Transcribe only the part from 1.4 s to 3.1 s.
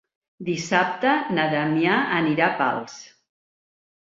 Damià anirà a Pals.